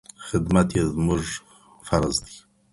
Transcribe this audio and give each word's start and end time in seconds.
خدمت 0.27 0.67
یې 0.75 0.83
زموږ 0.93 1.23
فرض 1.87 2.15
دی. 2.25 2.35